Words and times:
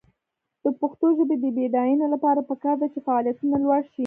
د 0.63 0.65
پښتو 0.79 1.05
ژبې 1.17 1.35
د 1.39 1.45
بډاینې 1.55 2.07
لپاره 2.13 2.47
پکار 2.49 2.75
ده 2.81 2.87
چې 2.93 2.99
فعالیتونه 3.07 3.55
لوړ 3.63 3.81
شي. 3.93 3.99